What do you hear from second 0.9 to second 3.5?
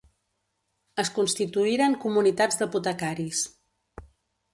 Es constituïren comunitats d'apotecaris.